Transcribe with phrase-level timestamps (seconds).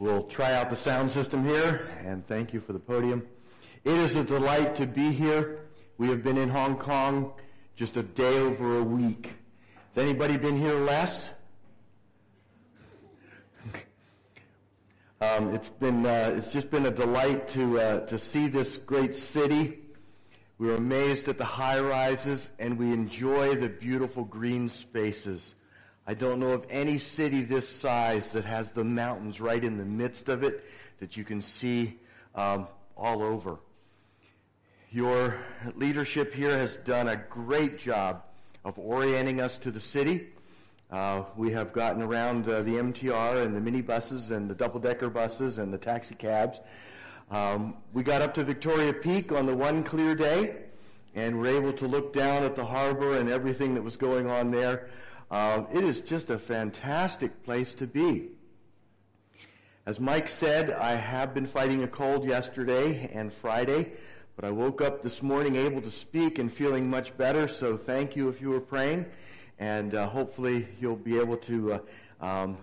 [0.00, 3.26] We'll try out the sound system here, and thank you for the podium.
[3.84, 5.66] It is a delight to be here.
[5.98, 7.32] We have been in Hong Kong
[7.74, 9.32] just a day over a week.
[9.92, 11.30] Has anybody been here less?
[15.20, 19.16] Um, it's been uh, it's just been a delight to uh, to see this great
[19.16, 19.80] city.
[20.58, 25.56] We're amazed at the high rises, and we enjoy the beautiful green spaces.
[26.08, 29.84] I don't know of any city this size that has the mountains right in the
[29.84, 30.64] midst of it
[31.00, 31.98] that you can see
[32.34, 33.58] um, all over.
[34.90, 35.38] Your
[35.74, 38.22] leadership here has done a great job
[38.64, 40.28] of orienting us to the city.
[40.90, 45.58] Uh, we have gotten around uh, the MTR and the minibuses and the double-decker buses
[45.58, 46.58] and the taxi cabs.
[47.30, 50.56] Um, we got up to Victoria Peak on the one clear day
[51.14, 54.50] and were able to look down at the harbor and everything that was going on
[54.50, 54.88] there.
[55.30, 58.28] Uh, it is just a fantastic place to be.
[59.84, 63.92] As Mike said, I have been fighting a cold yesterday and Friday,
[64.36, 68.16] but I woke up this morning able to speak and feeling much better, so thank
[68.16, 69.04] you if you were praying,
[69.58, 71.78] and uh, hopefully you'll be able to uh,
[72.24, 72.56] um,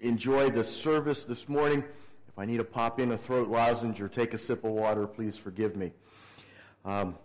[0.00, 1.82] enjoy the service this morning.
[2.28, 5.06] If I need to pop in a throat lozenge or take a sip of water,
[5.06, 5.92] please forgive me.
[6.84, 7.16] Um,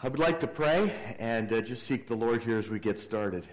[0.00, 3.00] I would like to pray and uh, just seek the Lord here as we get
[3.00, 3.48] started.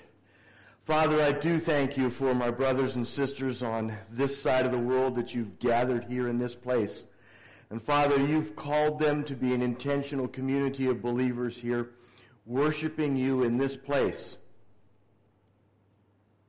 [0.86, 4.78] Father, I do thank you for my brothers and sisters on this side of the
[4.78, 7.04] world that you've gathered here in this place.
[7.72, 11.90] And Father, you've called them to be an intentional community of believers here,
[12.46, 14.38] worshiping you in this place.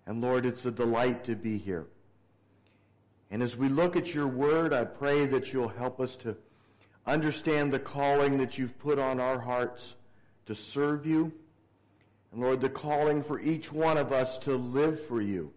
[0.05, 1.87] And Lord, it's a delight to be here.
[3.31, 6.37] And as we look at your word, I pray that you'll help us to
[7.07, 9.95] understand the calling that you've put on our hearts
[10.47, 11.33] to serve you.
[12.33, 15.53] And Lord, the calling for each one of us to live for you,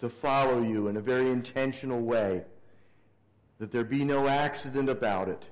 [0.00, 2.44] to follow you in a very intentional way,
[3.58, 5.42] that there be no accident about it.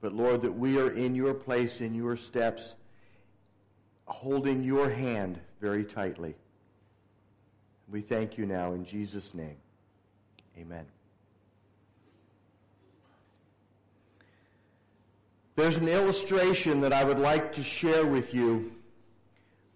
[0.00, 2.74] But Lord, that we are in your place, in your steps,
[4.04, 6.34] holding your hand very tightly.
[7.88, 9.56] We thank you now in Jesus' name.
[10.58, 10.84] Amen.
[15.58, 18.70] There's an illustration that I would like to share with you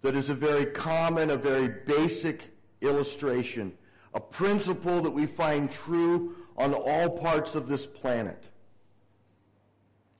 [0.03, 3.73] that is a very common, a very basic illustration,
[4.15, 8.45] a principle that we find true on all parts of this planet.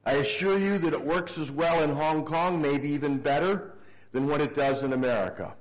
[0.05, 3.77] I assure you that it works as well in Hong Kong, maybe even better
[4.11, 5.55] than what it does in America.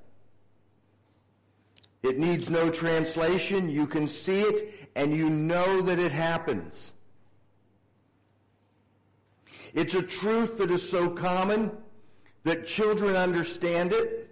[2.02, 3.70] It needs no translation.
[3.70, 6.92] You can see it and you know that it happens.
[9.74, 11.72] It's a truth that is so common
[12.44, 14.30] that children understand it.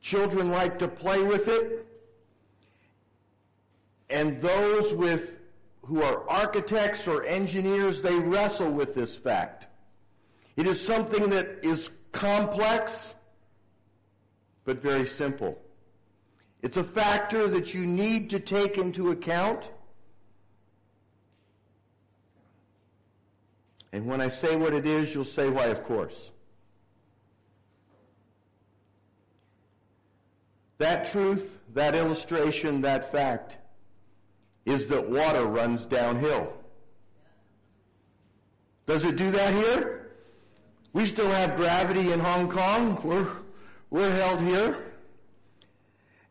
[0.00, 1.86] Children like to play with it.
[4.10, 5.38] And those with
[5.82, 9.66] who are architects or engineers, they wrestle with this fact.
[10.56, 13.12] It is something that is complex,
[14.64, 15.58] but very simple.
[16.62, 19.68] It's a factor that you need to take into account
[23.94, 26.32] And when I say what it is, you'll say why, of course.
[30.78, 33.56] That truth, that illustration, that fact
[34.66, 36.52] is that water runs downhill.
[38.86, 40.10] Does it do that here?
[40.92, 43.00] We still have gravity in Hong Kong.
[43.04, 43.28] We're,
[43.90, 44.76] we're held here.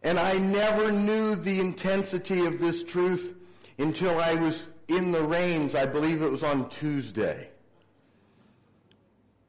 [0.02, 3.36] And I never knew the intensity of this truth
[3.78, 7.52] until I was in the rains, I believe it was on Tuesday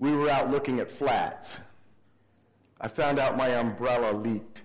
[0.04, 1.56] we were out looking at flats.
[2.78, 4.60] I found out my umbrella leaked.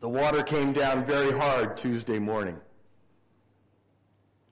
[0.00, 2.56] the water came down very hard Tuesday morning.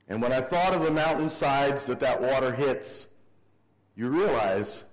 [0.09, 3.07] And when I thought of the mountainsides that that water hits,
[3.97, 4.85] you realize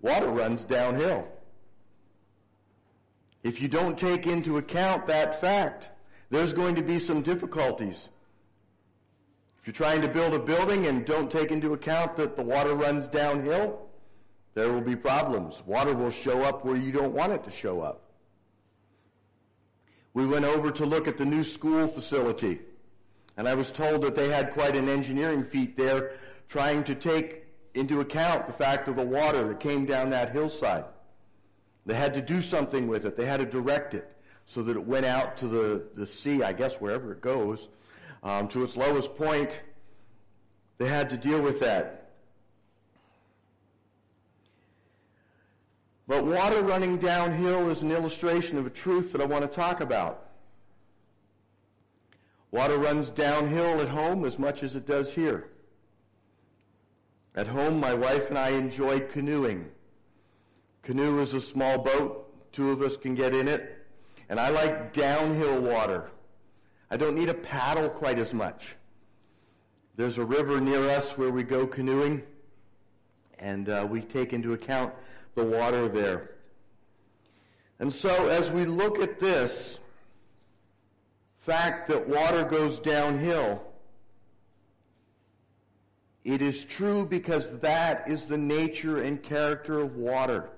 [0.00, 1.26] water runs downhill.
[3.42, 5.90] If you don't take into account that fact,
[6.30, 8.08] there's going to be some difficulties
[9.66, 12.76] if you're trying to build a building and don't take into account that the water
[12.76, 13.88] runs downhill,
[14.54, 15.60] there will be problems.
[15.66, 18.02] Water will show up where you don't want it to show up.
[20.14, 22.60] We went over to look at the new school facility,
[23.36, 26.12] and I was told that they had quite an engineering feat there
[26.48, 30.84] trying to take into account the fact of the water that came down that hillside.
[31.86, 33.16] They had to do something with it.
[33.16, 36.52] They had to direct it so that it went out to the, the sea, I
[36.52, 37.66] guess wherever it goes,
[38.22, 39.60] um, to its lowest point,
[40.78, 42.10] they had to deal with that.
[46.08, 49.80] But water running downhill is an illustration of a truth that I want to talk
[49.80, 50.26] about.
[52.52, 55.50] Water runs downhill at home as much as it does here.
[57.34, 59.68] At home, my wife and I enjoy canoeing.
[60.82, 62.52] Canoe is a small boat.
[62.52, 63.84] Two of us can get in it.
[64.28, 66.10] And I like downhill water.
[66.90, 68.76] I don't need a paddle quite as much.
[69.96, 72.22] There's a river near us where we go canoeing,
[73.38, 74.92] and uh, we take into account
[75.34, 76.30] the water there.
[77.78, 79.78] And so as we look at this
[81.38, 83.62] fact that water goes downhill,
[86.24, 90.50] it is true because that is the nature and character of water.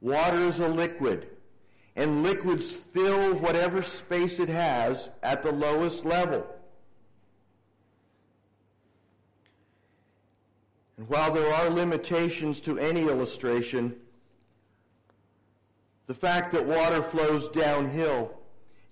[0.00, 1.28] Water is a liquid,
[1.98, 6.46] and liquids fill whatever space it has at the lowest level.
[10.96, 13.96] And while there are limitations to any illustration,
[16.06, 18.32] the fact that water flows downhill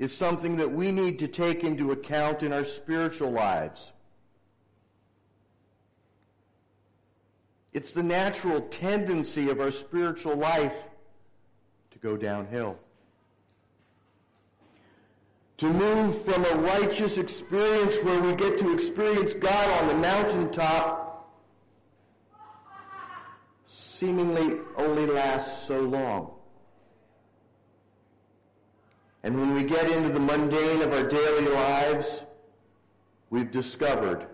[0.00, 3.92] is something that we need to take into account in our spiritual lives.
[7.72, 10.76] It's the natural tendency of our spiritual life
[11.92, 12.80] to go downhill.
[15.58, 21.32] To move from a righteous experience where we get to experience God on the mountaintop
[23.66, 26.30] seemingly only lasts so long.
[29.22, 32.22] And when we get into the mundane of our daily lives,
[33.30, 34.26] we've discovered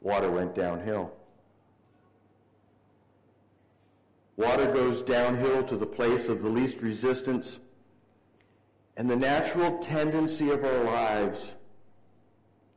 [0.00, 1.12] water went downhill.
[4.36, 7.58] Water goes downhill to the place of the least resistance,
[8.96, 11.54] and the natural tendency of our lives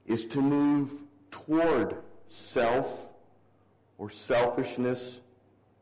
[0.06, 0.94] is to move
[1.32, 1.96] toward
[2.28, 3.06] self
[3.98, 5.20] or selfishness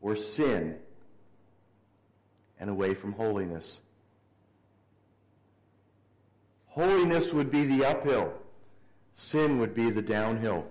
[0.00, 0.76] or sin
[2.60, 3.80] and away from holiness.
[6.68, 8.32] Holiness would be the uphill.
[9.16, 10.66] Sin would be the downhill.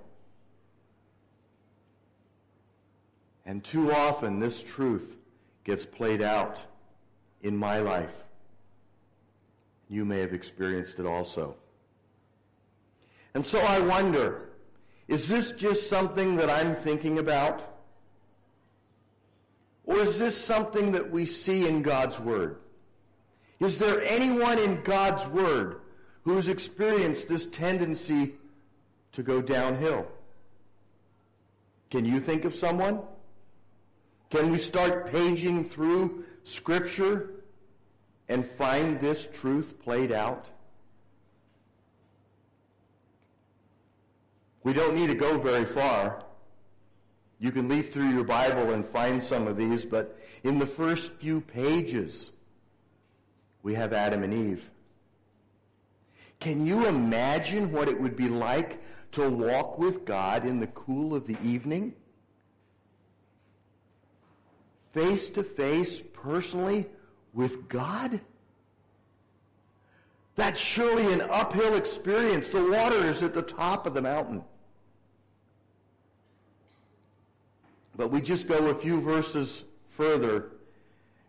[3.46, 5.18] And too often this truth
[5.66, 6.58] gets played out
[7.42, 8.12] in my life.
[9.90, 11.56] You may have experienced it also.
[13.34, 14.50] And so I wonder,
[15.08, 17.62] is this just something that I'm thinking about?
[19.86, 22.58] Or is this something that we see in God's Word?
[23.60, 25.82] Is there anyone in God's Word
[26.24, 28.34] who has experienced this tendency
[29.14, 30.06] to go downhill?
[31.90, 33.00] Can you think of someone?
[34.30, 37.37] Can we start paging through Scripture
[38.30, 40.46] and find this truth played out?
[44.64, 46.24] We don't need to go very far.
[47.40, 51.12] You can leaf through your Bible and find some of these, but in the first
[51.14, 52.32] few pages,
[53.64, 54.70] we have Adam and Eve.
[56.40, 58.82] Can you imagine what it would be like
[59.14, 61.94] to walk with God in the cool of the evening?
[64.94, 66.88] Face to face, personally,
[67.38, 68.20] with God?
[70.36, 72.50] That's surely an uphill experience.
[72.50, 74.44] The water is at the top of the mountain.
[77.96, 80.52] But we just go a few verses further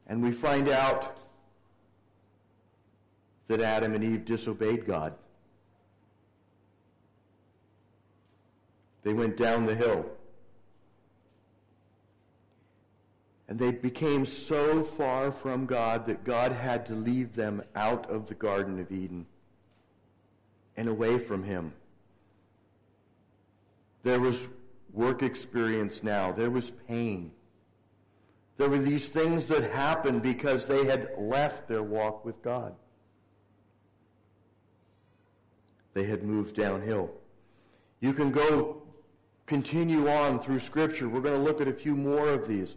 [0.06, 1.16] and we find out
[3.46, 5.14] that Adam and Eve disobeyed God.
[9.02, 10.04] They went down the hill.
[13.48, 18.26] And they became so far from God that God had to leave them out of
[18.26, 19.24] the Garden of Eden
[20.76, 21.72] and away from him.
[24.02, 24.46] There was
[24.92, 26.30] work experience now.
[26.32, 27.32] There was pain.
[28.58, 32.74] There were these things that happened because they had left their walk with God.
[35.94, 37.10] They had moved downhill.
[38.00, 38.82] You can go
[39.46, 41.08] continue on through Scripture.
[41.08, 42.76] We're going to look at a few more of these.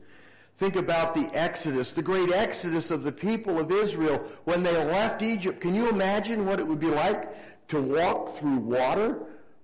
[0.58, 5.22] Think about the Exodus, the great Exodus of the people of Israel when they left
[5.22, 5.60] Egypt.
[5.60, 7.34] Can you imagine what it would be like
[7.70, 9.18] to walk through water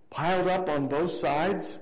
[0.09, 1.77] piled up on both sides?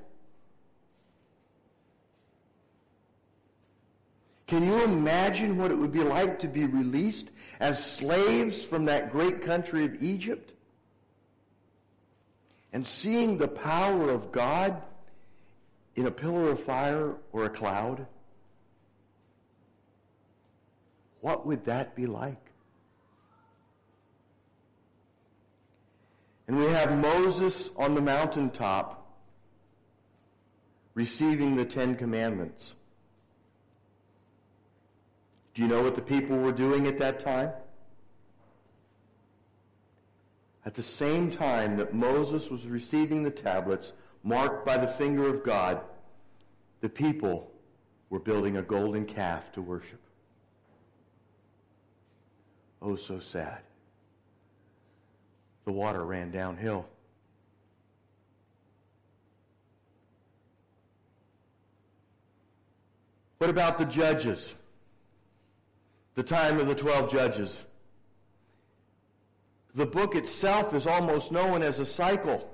[4.48, 9.12] Can you imagine what it would be like to be released as slaves from that
[9.12, 10.54] great country of Egypt?
[12.72, 14.82] And seeing the power of God
[15.96, 18.06] in a pillar of fire or a cloud?
[21.25, 22.51] What would that be like?
[26.48, 29.12] And we have Moses on the mountaintop
[30.94, 32.75] receiving the Ten Commandments.
[35.55, 37.50] Do you know what the people were doing at that time?
[40.63, 45.44] At the same time that Moses was receiving the tablets marked by the finger of
[45.44, 45.82] God,
[46.82, 47.50] the people
[48.12, 50.00] were building a golden calf to worship.
[52.86, 53.62] Oh, so sad.
[55.65, 56.86] The water ran downhill.
[63.39, 64.54] What about the judges?
[66.13, 67.63] The time of the 12 judges.
[69.74, 72.48] The book itself is almost known as a cycle.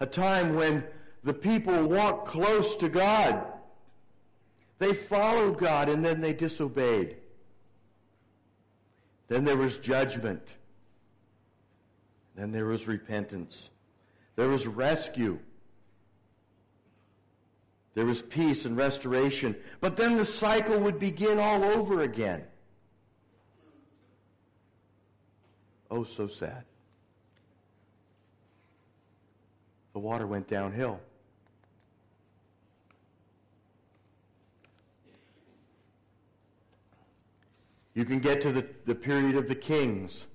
[0.00, 0.84] A time when
[1.24, 3.42] the people walked close to God.
[4.78, 7.16] They followed God and then they disobeyed.
[9.28, 10.42] Then there was judgment.
[12.34, 13.70] Then there was repentance.
[14.36, 15.38] There was rescue.
[17.94, 19.56] There was peace and restoration.
[19.80, 22.44] But then the cycle would begin all over again.
[25.90, 26.64] Oh, so sad.
[29.94, 31.00] The water went downhill.
[37.96, 40.26] You can get to the, the period of the kings,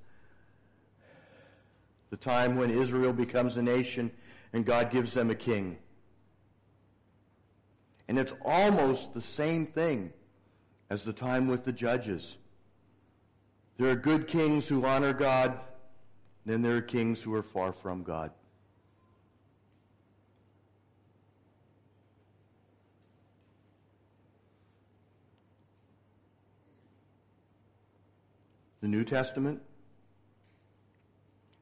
[2.10, 4.10] the time when Israel becomes a nation
[4.52, 5.78] and God gives them a king.
[8.08, 10.12] And it's almost the same thing
[10.90, 12.36] as the time with the judges.
[13.78, 15.60] There are good kings who honor God,
[16.48, 18.32] then there are kings who are far from God.
[28.82, 29.62] The New Testament.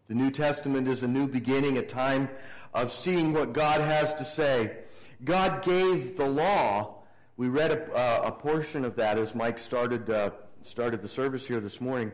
[0.07, 2.29] The New Testament is a new beginning, a time
[2.73, 4.77] of seeing what God has to say
[5.23, 6.95] God gave the law.
[7.35, 11.45] We read a, uh, a portion of that as Mike started, uh, started the service
[11.45, 12.11] here this morning.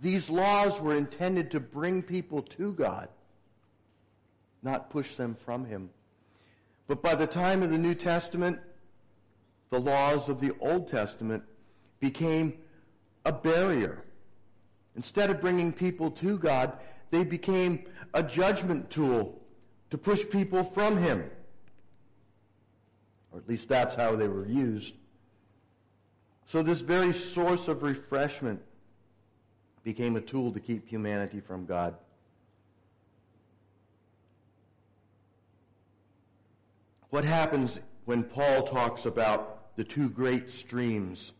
[0.00, 3.08] These laws were intended to bring people to God,
[4.62, 5.90] not push them from Him.
[6.86, 8.58] But by the time of the New Testament,
[9.68, 11.44] the laws of the Old Testament
[12.00, 12.54] became
[13.30, 14.04] a barrier.
[14.96, 16.72] Instead of bringing people to God,
[17.10, 19.40] they became a judgment tool
[19.90, 21.30] to push people from Him
[23.32, 24.94] or at least that's how they were used.
[26.46, 28.60] So this very source of refreshment
[29.84, 31.94] became a tool to keep humanity from God.
[37.10, 41.32] What happens when Paul talks about the two great streams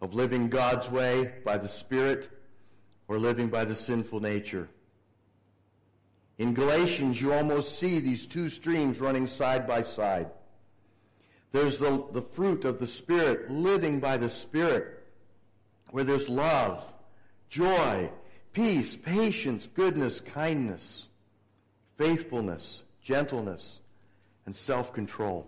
[0.00, 2.30] of living God's way by the Spirit
[3.08, 4.68] or living by the sinful nature?
[6.38, 10.28] In Galatians, you almost see these two streams running side by side.
[11.52, 15.02] There's the, the fruit of the Spirit, living by the Spirit,
[15.90, 16.84] where there's love,
[17.48, 18.10] joy,
[18.52, 21.06] peace, patience, goodness, kindness,
[21.96, 23.78] faithfulness, gentleness,
[24.44, 25.46] and self-control.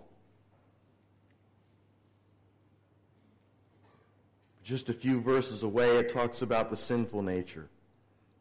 [4.63, 7.67] Just a few verses away, it talks about the sinful nature,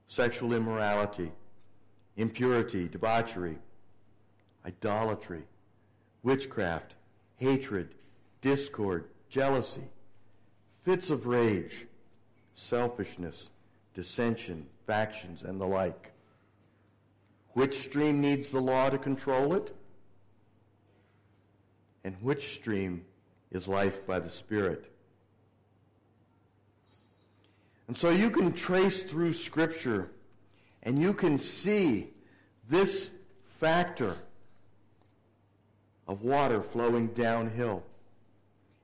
[0.07, 1.31] sexual immorality,
[2.17, 3.59] impurity, debauchery,
[4.67, 5.43] idolatry,
[6.23, 6.95] witchcraft,
[7.37, 7.95] hatred,
[8.41, 9.89] discord, jealousy,
[10.83, 11.87] fits of rage,
[12.55, 13.51] selfishness,
[13.95, 16.13] dissension, factions, and the like.
[17.53, 19.75] Which stream needs the law to control it?
[22.05, 23.05] And which stream
[23.51, 24.91] is life by the Spirit?
[27.89, 30.11] And so you can trace through Scripture
[30.83, 32.11] and you can see
[32.69, 33.11] this
[33.59, 34.17] factor
[36.07, 37.83] of water flowing downhill,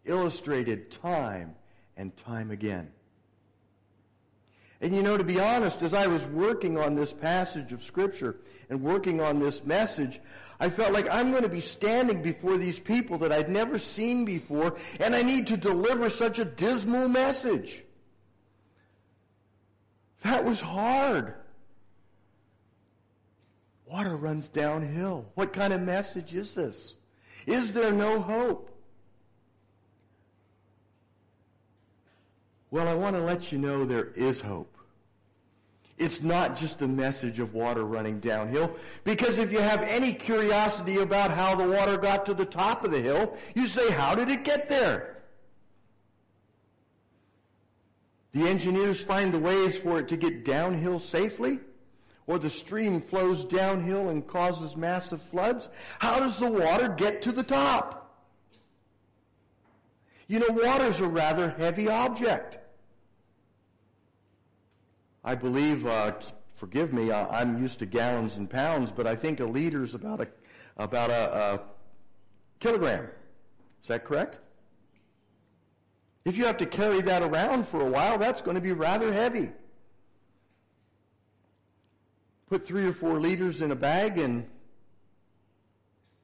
[0.05, 1.55] illustrated time
[1.97, 2.91] and time again.
[4.81, 8.37] And you know, to be honest, as I was working on this passage of Scripture
[8.69, 10.21] and working on this message,
[10.61, 14.25] I felt like I'm going to be standing before these people that I'd never seen
[14.25, 17.85] before, and I need to deliver such a dismal message.
[20.25, 21.35] That was hard.
[23.87, 25.27] Water runs downhill.
[25.35, 26.95] What kind of message is this?
[27.47, 28.71] Is there no hope?
[32.71, 34.77] Well, I want to let you know there is hope.
[35.99, 40.97] It's not just a message of water running downhill, because if you have any curiosity
[40.97, 44.29] about how the water got to the top of the hill, you say, how did
[44.31, 45.14] it get there?
[48.35, 51.61] The engineers find the ways for it to get downhill safely?
[52.27, 57.33] or the stream flows downhill and causes massive floods, how does the water get to
[57.33, 58.01] the top?
[60.27, 62.59] You know, water is a rather heavy object.
[65.23, 66.13] I believe, uh,
[66.55, 69.95] forgive me, I, am used to gallons and pounds, but I think a liter is
[69.95, 70.29] about a,
[70.79, 71.61] about a, a
[72.59, 73.09] kilogram.
[73.83, 74.39] Is that correct?
[76.25, 79.13] If you have to carry that around for a while, that's going to be rather
[79.13, 79.51] heavy.
[82.49, 84.49] Put three or four liters in a bag, and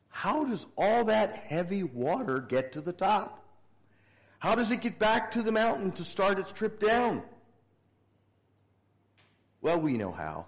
[0.08, 3.44] how does all that heavy water get to the top?
[4.38, 7.22] How does it get back to the mountain to start its trip down?
[9.60, 10.46] Well, we know how.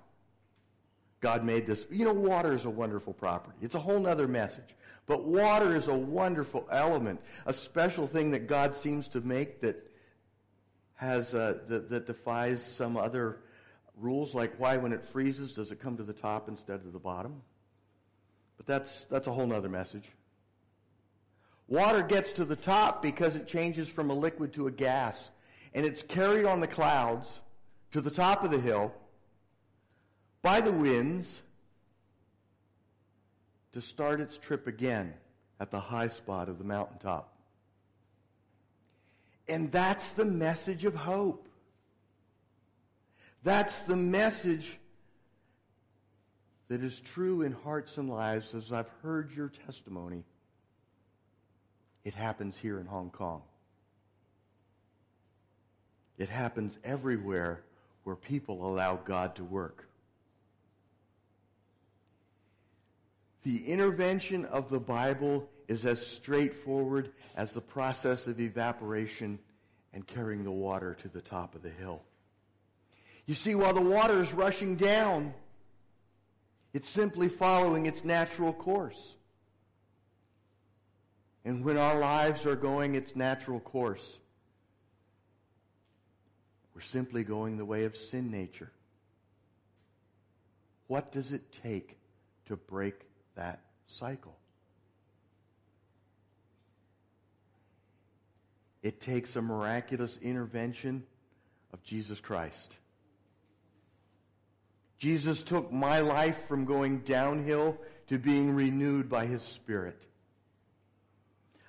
[1.20, 1.84] God made this.
[1.90, 3.56] You know, water is a wonderful property.
[3.60, 4.74] It's a whole other message.
[5.06, 9.90] But water is a wonderful element, a special thing that God seems to make that
[10.94, 13.40] has uh, that, that defies some other
[13.96, 16.98] rules, like why when it freezes does it come to the top instead of the
[16.98, 17.42] bottom?
[18.56, 20.04] But that's that's a whole other message.
[21.66, 25.30] Water gets to the top because it changes from a liquid to a gas,
[25.74, 27.40] and it's carried on the clouds
[27.92, 28.92] to the top of the hill
[30.42, 31.42] by the winds
[33.72, 35.14] to start its trip again
[35.60, 37.32] at the high spot of the mountaintop.
[39.48, 41.48] And that's the message of hope.
[43.42, 44.78] That's the message
[46.68, 50.24] that is true in hearts and lives as I've heard your testimony.
[52.04, 53.42] It happens here in Hong Kong.
[56.18, 57.62] It happens everywhere
[58.04, 59.88] where people allow God to work.
[63.42, 69.38] The intervention of the Bible is as straightforward as the process of evaporation
[69.92, 72.02] and carrying the water to the top of the hill.
[73.26, 75.34] You see, while the water is rushing down,
[76.72, 79.14] it's simply following its natural course.
[81.44, 84.18] And when our lives are going its natural course,
[86.74, 88.70] we're simply going the way of sin nature.
[90.86, 91.98] What does it take
[92.46, 92.94] to break
[93.34, 94.36] that cycle.
[98.82, 101.04] It takes a miraculous intervention
[101.72, 102.76] of Jesus Christ.
[104.98, 107.76] Jesus took my life from going downhill
[108.08, 110.06] to being renewed by his Spirit.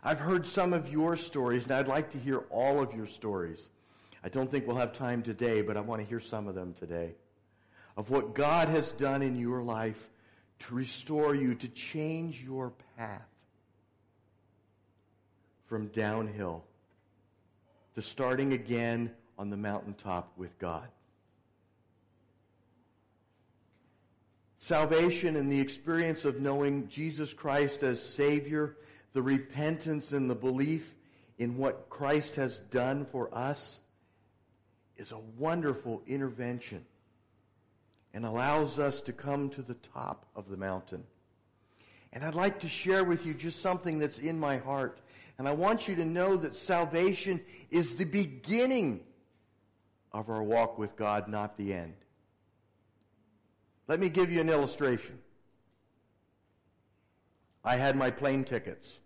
[0.03, 3.69] I've heard some of your stories, and I'd like to hear all of your stories.
[4.23, 6.73] I don't think we'll have time today, but I want to hear some of them
[6.73, 7.15] today.
[7.95, 10.09] Of what God has done in your life
[10.59, 13.27] to restore you, to change your path
[15.65, 16.63] from downhill
[17.95, 20.87] to starting again on the mountaintop with God.
[24.57, 28.77] Salvation and the experience of knowing Jesus Christ as Savior,
[29.13, 30.95] the repentance and the belief
[31.37, 33.79] in what Christ has done for us
[34.97, 36.85] is a wonderful intervention
[38.13, 41.03] and allows us to come to the top of the mountain.
[42.11, 44.99] And I'd like to share with you just something that's in my heart.
[45.39, 49.01] And I want you to know that salvation is the beginning
[50.11, 51.95] of our walk with God, not the end.
[53.87, 55.17] Let me give you an illustration.
[57.65, 58.99] I had my plane tickets.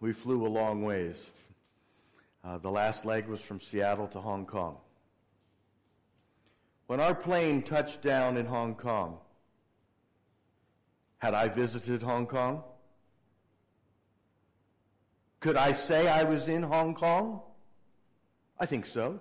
[0.00, 1.30] We flew a long ways.
[2.44, 4.76] Uh, the last leg was from Seattle to Hong Kong.
[6.92, 9.16] When our plane touched down in Hong Kong,
[11.16, 12.62] had I visited Hong Kong?
[15.40, 17.40] Could I say I was in Hong Kong?
[18.60, 19.20] I think so.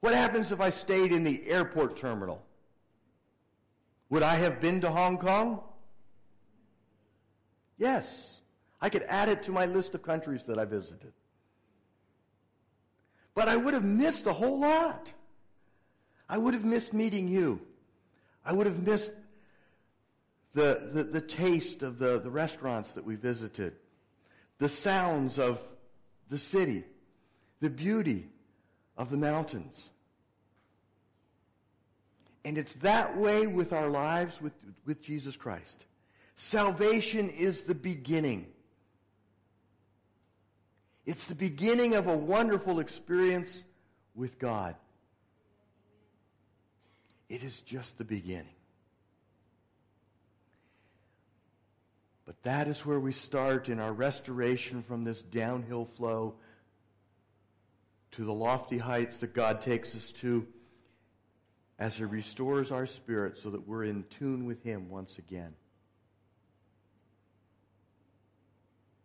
[0.00, 2.42] What happens if I stayed in the airport terminal?
[4.08, 5.60] Would I have been to Hong Kong?
[7.76, 8.30] Yes.
[8.80, 11.12] I could add it to my list of countries that I visited.
[13.34, 15.12] But I would have missed a whole lot.
[16.32, 17.60] I would have missed meeting you.
[18.42, 19.12] I would have missed
[20.54, 23.74] the, the, the taste of the, the restaurants that we visited,
[24.56, 25.60] the sounds of
[26.30, 26.84] the city,
[27.60, 28.30] the beauty
[28.96, 29.90] of the mountains.
[32.46, 34.54] And it's that way with our lives with,
[34.86, 35.84] with Jesus Christ.
[36.36, 38.46] Salvation is the beginning.
[41.04, 43.64] It's the beginning of a wonderful experience
[44.14, 44.76] with God.
[47.32, 48.44] It is just the beginning.
[52.26, 56.34] But that is where we start in our restoration from this downhill flow
[58.10, 60.46] to the lofty heights that God takes us to
[61.78, 65.54] as He restores our spirit so that we're in tune with Him once again.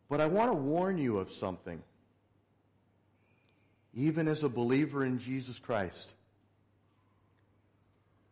[0.10, 1.82] But I want to warn you of something.
[3.94, 6.14] even as a believer in Jesus Christ,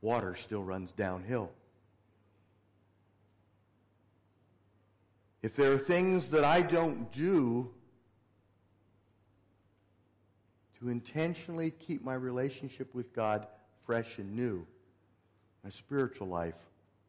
[0.06, 1.50] water still runs downhill.
[5.42, 7.72] If there are things that I don't do
[10.80, 13.48] to intentionally keep my relationship with God
[13.88, 14.66] fresh and new,
[15.64, 16.56] my spiritual life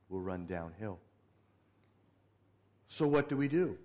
[0.08, 0.98] will run downhill.
[2.88, 3.76] So what do we do?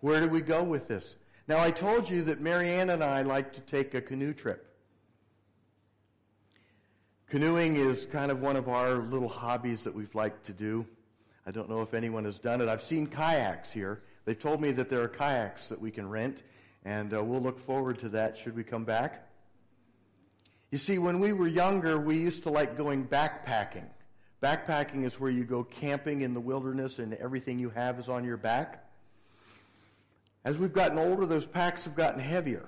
[0.00, 1.16] Where do we go with this?
[1.48, 4.66] Now, I told you that Marianne and I like to take a canoe trip.
[7.28, 10.86] Canoeing is kind of one of our little hobbies that we've liked to do.
[11.44, 12.68] I don't know if anyone has done it.
[12.68, 14.02] I've seen kayaks here.
[14.24, 16.44] They've told me that there are kayaks that we can rent,
[16.84, 19.26] and uh, we'll look forward to that should we come back.
[20.70, 23.88] You see, when we were younger, we used to like going backpacking.
[24.40, 28.22] Backpacking is where you go camping in the wilderness and everything you have is on
[28.22, 28.84] your back.
[30.44, 32.66] As we've gotten older, those packs have gotten heavier.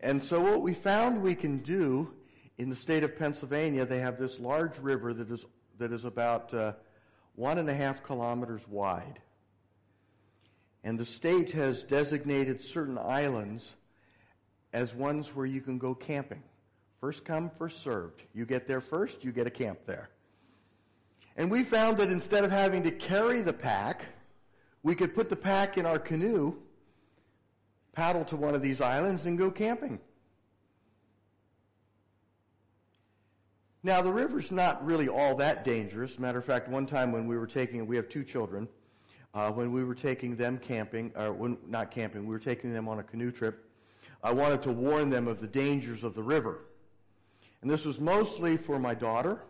[0.00, 2.14] And so what we found we can do
[2.60, 5.46] in the state of Pennsylvania, they have this large river that is,
[5.78, 6.72] that is about uh,
[7.34, 9.18] one and a half kilometers wide.
[10.84, 13.72] And the state has designated certain islands
[14.74, 16.42] as ones where you can go camping.
[17.00, 18.24] First come, first served.
[18.34, 20.10] You get there first, you get a camp there.
[21.38, 24.04] And we found that instead of having to carry the pack,
[24.82, 26.56] we could put the pack in our canoe,
[27.94, 29.98] paddle to one of these islands, and go camping.
[33.82, 36.18] Now, the river's not really all that dangerous.
[36.18, 38.68] Matter of fact, one time when we were taking, we have two children,
[39.32, 42.88] uh, when we were taking them camping, or when, not camping, we were taking them
[42.88, 43.64] on a canoe trip,
[44.22, 46.66] I wanted to warn them of the dangers of the river.
[47.62, 49.40] And this was mostly for my daughter,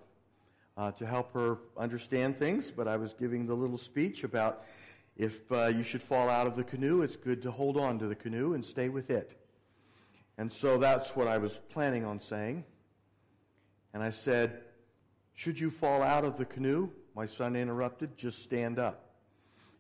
[0.76, 4.62] uh, to help her understand things, but I was giving the little speech about
[5.16, 8.06] if uh, you should fall out of the canoe, it's good to hold on to
[8.06, 9.32] the canoe and stay with it.
[10.38, 12.64] And so that's what I was planning on saying.
[13.92, 14.61] And I said,
[15.35, 16.90] Should you fall out of the canoe?
[17.14, 19.11] My son interrupted, just stand up.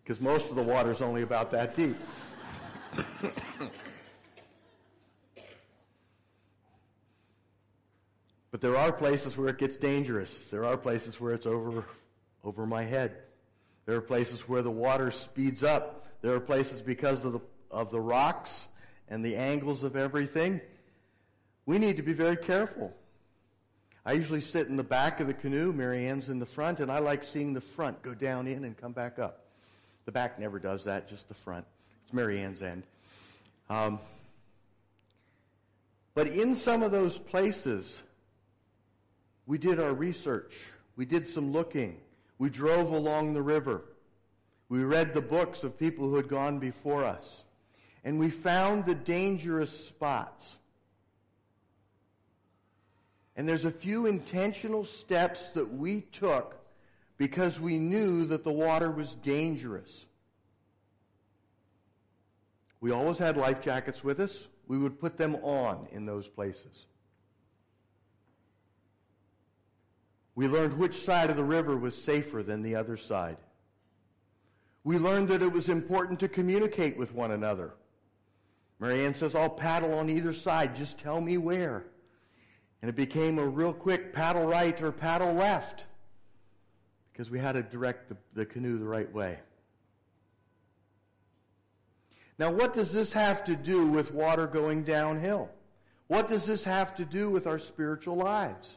[0.02, 1.96] Because most of the water is only about that deep.
[8.50, 10.46] but there are places where it gets dangerous.
[10.46, 11.84] There are places where it's over,
[12.42, 13.16] over my head.
[13.86, 16.06] There are places where the water speeds up.
[16.22, 18.66] There are places because of the, of the rocks
[19.08, 20.60] and the angles of everything.
[21.66, 22.92] We need to be very careful.
[24.04, 25.72] I usually sit in the back of the canoe.
[25.72, 28.92] Marianne's in the front, and I like seeing the front go down in and come
[28.92, 29.44] back up.
[30.06, 31.66] The back never does that, just the front.
[32.04, 32.84] It's Marianne's end.
[33.68, 34.00] Um,
[36.14, 37.98] but in some of those places,
[39.46, 40.54] we did our research.
[40.96, 42.00] We did some looking.
[42.38, 43.84] We drove along the river.
[44.68, 47.42] We read the books of people who had gone before us.
[48.02, 50.56] And we found the dangerous spots.
[53.40, 56.56] And there's a few intentional steps that we took
[57.16, 60.04] because we knew that the water was dangerous.
[62.82, 64.46] We always had life jackets with us.
[64.68, 66.84] We would put them on in those places.
[70.34, 73.38] We learned which side of the river was safer than the other side.
[74.84, 77.72] We learned that it was important to communicate with one another.
[78.78, 80.76] Marianne says, I'll paddle on either side.
[80.76, 81.86] Just tell me where.
[82.82, 85.84] And it became a real quick paddle right or paddle left
[87.12, 89.38] because we had to direct the, the canoe the right way.
[92.38, 95.50] Now, what does this have to do with water going downhill?
[96.06, 98.76] What does this have to do with our spiritual lives?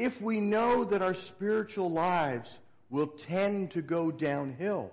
[0.00, 4.90] if we know that our spiritual lives will tend to go downhill,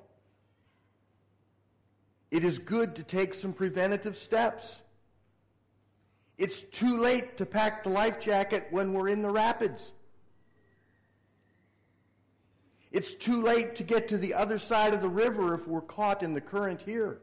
[2.30, 4.82] it is good to take some preventative steps.
[6.38, 9.92] It's too late to pack the life jacket when we're in the rapids.
[12.92, 16.24] It's too late to get to the other side of the river if we're caught
[16.24, 17.20] in the current here.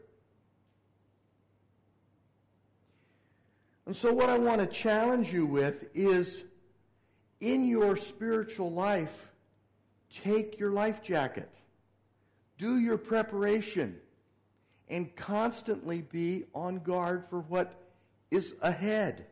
[3.86, 6.44] And so, what I want to challenge you with is
[7.40, 9.28] in your spiritual life,
[10.22, 11.50] take your life jacket.
[12.56, 13.96] Do your preparation
[14.88, 17.83] and constantly be on guard for what
[18.34, 19.26] is ahead.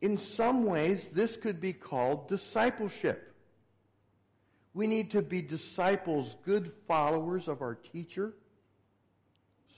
[0.00, 3.34] In some ways, this could be called discipleship.
[4.74, 8.34] We need to be disciples, good followers of our teacher,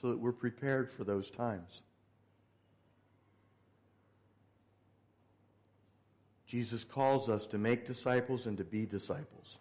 [0.00, 1.82] so that we're prepared for those times.
[6.46, 9.58] Jesus calls us to make disciples and to be disciples.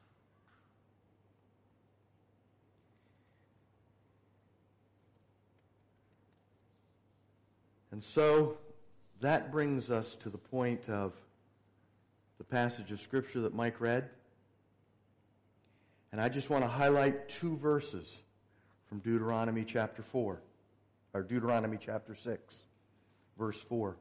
[7.97, 8.59] And so
[9.21, 11.13] that brings us to the point of
[12.37, 14.07] the passage of Scripture that Mike read.
[16.11, 18.19] And I just want to highlight two verses
[18.85, 20.39] from Deuteronomy chapter 4,
[21.15, 22.55] or Deuteronomy chapter 6,
[23.35, 23.97] verse 4.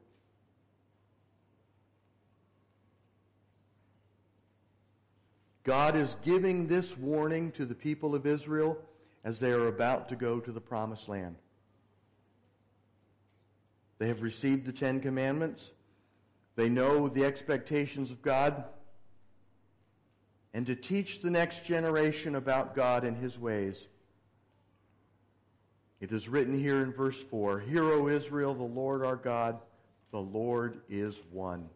[5.63, 8.77] God is giving this warning to the people of Israel
[9.23, 11.37] as they are about to go to the promised land.
[13.99, 15.71] They have received the Ten Commandments.
[16.55, 18.63] They know the expectations of God.
[20.53, 23.85] And to teach the next generation about God and his ways.
[25.99, 29.59] It is written here in verse 4 Hear, O Israel, the Lord our God,
[30.11, 31.69] the Lord is one.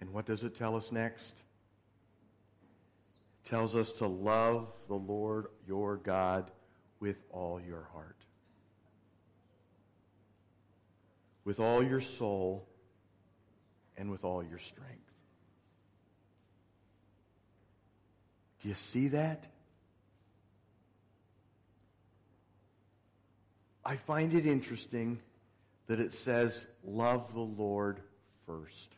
[0.00, 1.32] And what does it tell us next?
[3.44, 6.50] It tells us to love the Lord your God
[7.00, 8.21] with all your heart.
[11.44, 12.66] With all your soul
[13.96, 14.98] and with all your strength.
[18.62, 19.44] Do you see that?
[23.84, 25.18] I find it interesting
[25.88, 28.00] that it says, love the Lord
[28.46, 28.94] first.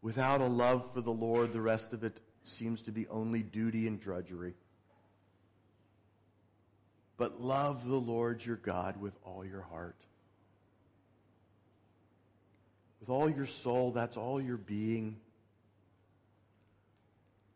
[0.00, 3.86] Without a love for the Lord, the rest of it seems to be only duty
[3.86, 4.54] and drudgery.
[7.16, 9.96] But love the Lord your God with all your heart.
[13.00, 15.16] With all your soul, that's all your being.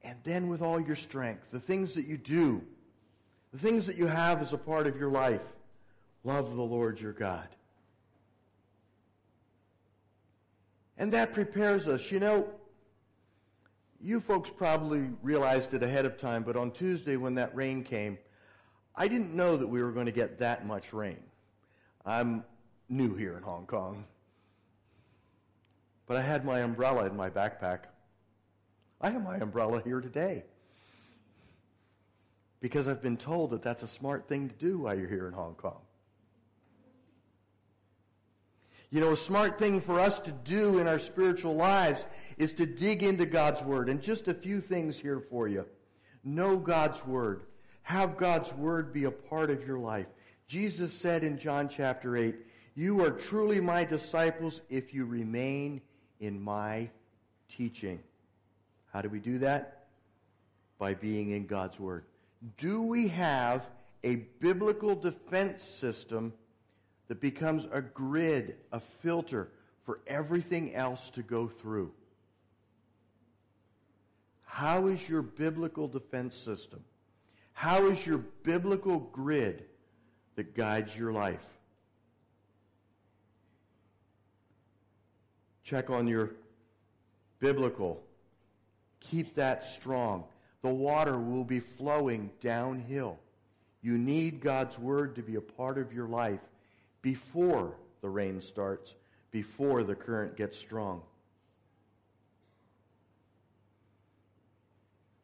[0.03, 2.62] And then with all your strength, the things that you do,
[3.53, 5.42] the things that you have as a part of your life,
[6.25, 7.49] love the Lord your God.
[10.99, 12.11] And that prepares us.
[12.11, 12.49] You know,
[14.01, 18.19] you folks probably realized it ahead of time, but on Tuesday when that rain came,
[18.96, 21.18] I didn't know that we were going to get that much rain.
[22.04, 22.44] I'm
[22.88, 24.04] new here in Hong Kong.
[26.06, 27.80] But I had my umbrella in my backpack.
[29.00, 30.44] I have my umbrella here today.
[32.61, 35.35] Because I've been told that that's a smart thing to do while you're here in
[35.35, 35.80] Hong Kong.
[38.90, 42.06] You know, a smart thing for us to do in our spiritual lives
[42.38, 43.88] is to dig into God's Word.
[43.88, 45.66] And just a few things here for you.
[46.24, 47.42] Know God's Word.
[47.87, 50.09] Have God's word be a part of your life.
[50.49, 52.35] Jesus said in John chapter 8,
[52.75, 55.81] You are truly my disciples if you remain
[56.18, 56.90] in my
[57.49, 58.01] teaching.
[58.92, 59.85] How do we do that?
[60.81, 62.07] By being in God's word.
[62.59, 63.64] Do we have
[64.03, 66.33] a biblical defense system
[67.07, 69.53] that becomes a grid, a filter
[69.85, 71.92] for everything else to go through?
[74.44, 76.83] How is your biblical defense system?
[77.57, 79.64] How is your biblical grid
[80.35, 81.40] that guides your life?
[85.64, 86.33] Check on your
[87.40, 88.03] biblical.
[89.01, 90.25] Keep that strong.
[90.61, 93.19] The water will be flowing downhill.
[93.81, 96.42] You need God's word to be a part of your life
[97.01, 98.95] before the rain starts,
[99.31, 101.01] before the current gets strong.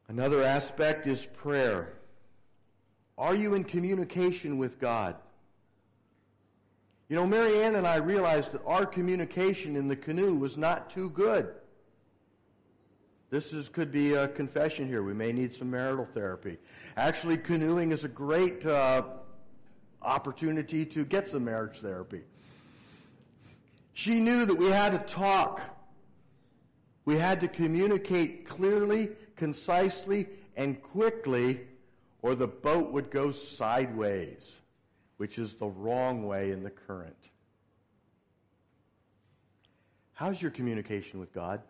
[0.08, 1.92] Another aspect is prayer.
[3.18, 5.16] Are you in communication with God?
[7.08, 11.10] You know, Marianne and I realized that our communication in the canoe was not too
[11.10, 11.52] good.
[13.28, 15.02] This is, could be a confession here.
[15.02, 16.58] We may need some marital therapy.
[16.96, 19.02] Actually, canoeing is a great uh,
[20.00, 22.22] opportunity to get some marriage therapy.
[23.94, 25.60] She knew that we had to talk.
[27.04, 31.60] We had to communicate clearly, concisely, and quickly
[32.22, 34.56] or the boat would go sideways,
[35.16, 37.16] which is the wrong way in the current.
[40.14, 41.60] How's your communication with God?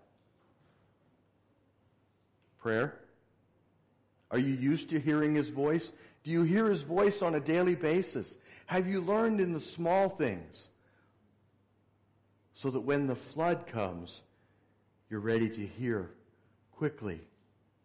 [2.60, 2.98] Prayer?
[4.30, 5.90] Are you used to hearing His voice?
[6.22, 8.34] Do you hear His voice on a daily basis?
[8.66, 10.68] Have you learned in the small things
[12.54, 14.22] so that when the flood comes,
[15.08, 16.10] you're ready to hear
[16.76, 17.20] quickly,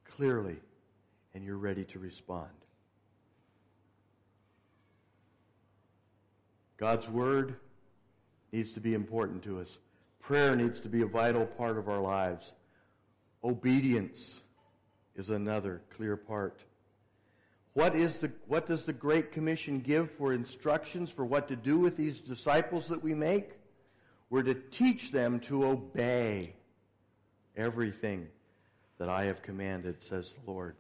[0.05, 0.57] clearly,
[1.37, 2.49] and you're ready to respond?
[6.77, 7.57] God's Word
[8.51, 9.77] needs to be important to us.
[10.19, 12.53] Prayer needs to be a vital part of our lives.
[13.43, 14.39] Obedience
[15.15, 16.59] is another clear part.
[17.73, 21.77] What, is the, what does the Great Commission give for instructions for what to do
[21.77, 23.51] with these disciples that we make?
[24.31, 26.55] We're to teach them to obey
[27.55, 28.27] everything
[28.97, 30.75] that I have commanded, says the Lord.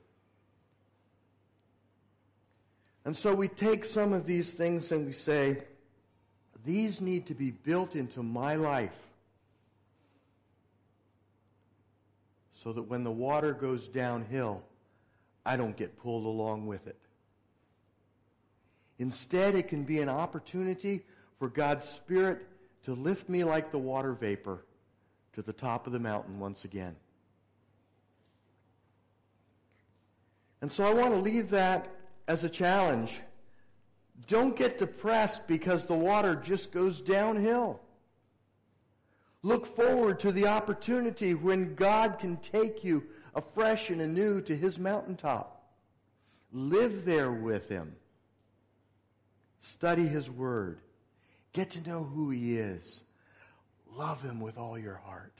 [3.07, 5.63] And so we take some of these things and we say,
[6.65, 8.91] These need to be built into my life
[12.53, 14.61] so that when the water goes downhill,
[15.45, 16.97] I don't get pulled along with it.
[18.99, 21.05] Instead, it can be an opportunity
[21.39, 22.45] for God's Spirit
[22.83, 24.65] to lift me like the water vapor
[25.31, 26.97] to the top of the mountain once again.
[30.59, 31.87] And so I want to leave that
[32.27, 33.19] as a challenge.
[34.27, 37.79] Don't get depressed because the water just goes downhill.
[39.43, 43.03] Look forward to the opportunity when God can take you
[43.35, 45.63] afresh and anew to his mountaintop.
[46.51, 47.95] Live there with him.
[49.59, 50.79] Study his word.
[51.53, 53.03] Get to know who he is.
[53.93, 55.33] Love him with all your heart.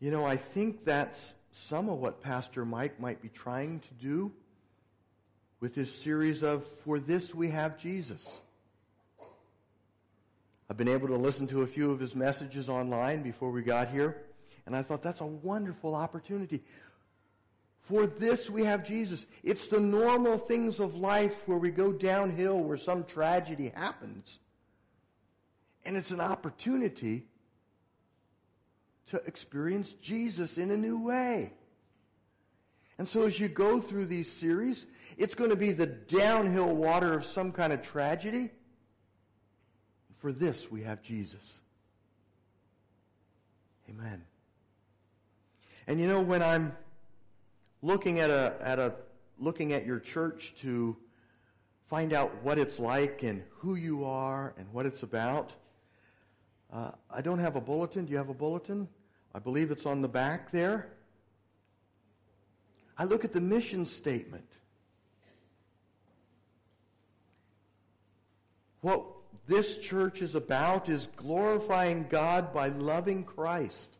[0.00, 4.32] You know, I think that's some of what Pastor Mike might be trying to do
[5.60, 8.38] with his series of For This We Have Jesus.
[10.68, 13.88] I've been able to listen to a few of his messages online before we got
[13.88, 14.16] here,
[14.64, 16.62] and I thought that's a wonderful opportunity.
[17.82, 19.26] For this we have Jesus.
[19.42, 24.38] It's the normal things of life where we go downhill, where some tragedy happens.
[25.84, 27.26] And it's an opportunity
[29.06, 31.52] to experience Jesus in a new way.
[32.98, 34.86] And so as you go through these series,
[35.16, 38.50] it's going to be the downhill water of some kind of tragedy.
[40.18, 41.58] For this, we have Jesus.
[43.88, 44.22] Amen.
[45.86, 46.76] And you know, when I'm
[47.82, 48.94] looking at a, at a,
[49.38, 50.96] looking at your church to
[51.86, 55.52] find out what it's like and who you are and what it's about,
[56.72, 58.06] Uh, I don't have a bulletin.
[58.06, 58.88] Do you have a bulletin?
[59.34, 60.88] I believe it's on the back there.
[62.96, 64.48] I look at the mission statement.
[68.80, 69.04] What
[69.46, 73.96] this church is about is glorifying God by loving Christ,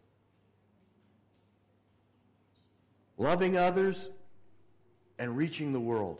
[3.19, 4.09] loving others,
[5.19, 6.19] and reaching the world.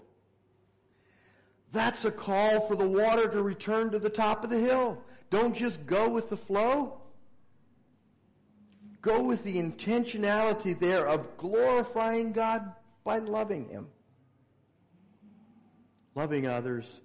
[1.73, 5.03] That's a call for the water to return to the top of the hill.
[5.33, 7.01] Don't just go with the flow.
[9.01, 12.71] Go with the intentionality there of glorifying God
[13.03, 13.89] by loving Him,
[16.15, 17.01] loving others,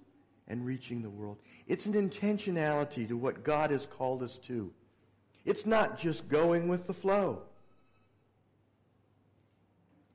[0.46, 1.38] and reaching the world.
[1.66, 4.70] It's an intentionality to what God has called us to.
[5.46, 7.40] It's not just going with the flow.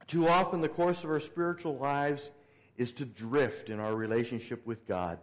[0.06, 2.30] Too often, the course of our spiritual lives
[2.78, 5.18] is to drift in our relationship with God.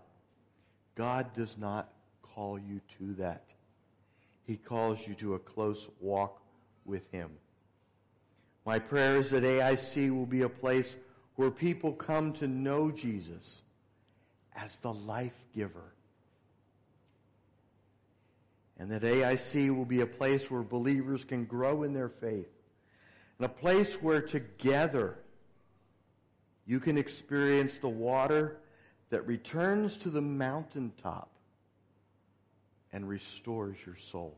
[0.97, 1.93] God does not
[2.35, 3.45] call you to that.
[4.47, 6.41] He calls you to a close walk
[6.85, 7.31] with Him.
[8.67, 10.97] My prayer is that AIC will be a place
[11.37, 13.63] where people come to know Jesus
[14.55, 15.95] as the life giver.
[18.79, 22.49] And that AIC will be a place where believers can grow in their faith.
[23.39, 25.19] And a place where together
[26.67, 28.59] you can experience the water
[29.11, 31.31] that returns to the mountaintop
[32.93, 34.37] and restores your soul.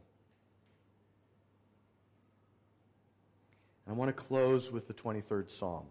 [3.88, 5.86] I want to close with the 23rd Psalm.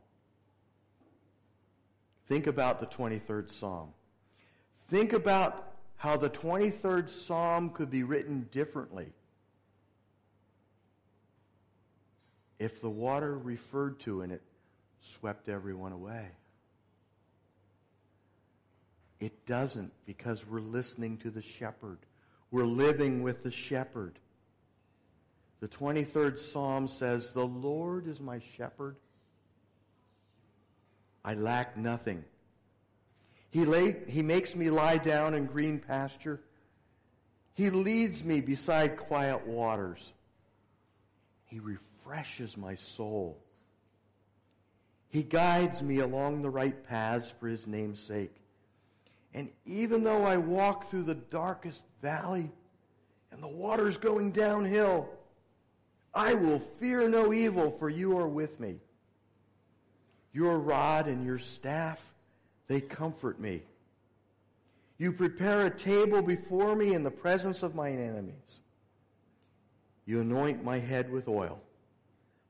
[2.28, 3.90] Think about the 23rd Psalm.
[4.88, 9.08] Think about how the 23rd Psalm could be written differently.
[12.60, 14.42] If the water referred to in it
[15.02, 16.28] swept everyone away.
[19.20, 22.00] It doesn't because we're listening to the shepherd.
[22.52, 24.20] We're living with the shepherd.
[25.62, 28.98] The 23rd Psalm says, The Lord is my shepherd.
[31.24, 32.26] I lack nothing.
[33.52, 36.42] He, lay, he makes me lie down in green pasture.
[37.54, 40.12] He leads me beside quiet waters.
[41.46, 43.38] He refreshes my soul.
[45.10, 48.41] He guides me along the right paths for his name's sake.
[49.34, 52.52] And even though I walk through the darkest valley
[53.32, 55.10] and the water's going downhill,
[56.14, 58.76] I will fear no evil, for you are with me.
[60.34, 62.02] Your rod and your staff,
[62.68, 63.64] they comfort me.
[64.98, 68.60] You prepare a table before me in the presence of my enemies.
[70.06, 71.60] You anoint my head with oil.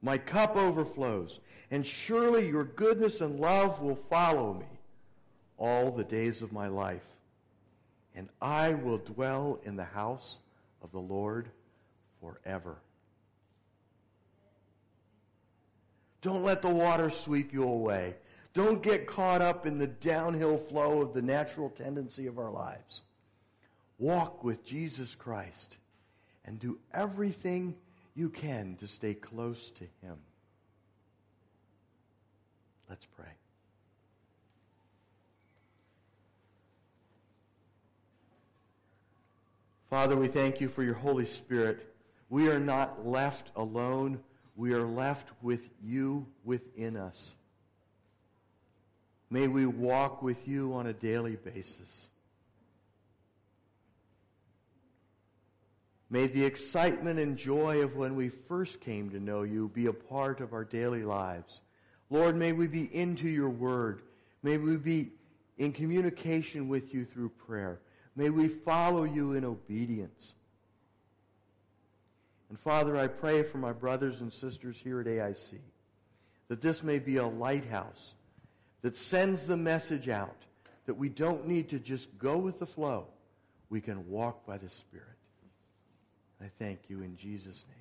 [0.01, 4.80] My cup overflows, and surely your goodness and love will follow me
[5.61, 7.05] all the days of my life.
[8.15, 10.37] And I will dwell in the house
[10.83, 11.49] of the Lord
[12.19, 12.75] forever.
[16.21, 18.15] Don't let the water sweep you away.
[18.53, 23.03] Don't get caught up in the downhill flow of the natural tendency of our lives.
[23.99, 25.77] Walk with Jesus Christ
[26.43, 27.75] and do everything
[28.15, 30.17] you can to stay close to him.
[32.89, 33.40] Let's pray.
[39.91, 41.85] Father, we thank you for your Holy Spirit.
[42.29, 44.21] We are not left alone.
[44.55, 47.33] We are left with you within us.
[49.29, 52.07] May we walk with you on a daily basis.
[56.09, 59.93] May the excitement and joy of when we first came to know you be a
[59.93, 61.59] part of our daily lives.
[62.09, 64.03] Lord, may we be into your word.
[64.41, 65.09] May we be
[65.57, 67.81] in communication with you through prayer.
[68.15, 70.33] May we follow you in obedience.
[72.49, 75.59] And Father, I pray for my brothers and sisters here at AIC
[76.49, 78.13] that this may be a lighthouse
[78.81, 80.35] that sends the message out
[80.85, 83.07] that we don't need to just go with the flow.
[83.69, 85.07] We can walk by the Spirit.
[86.41, 87.80] I thank you in Jesus' name.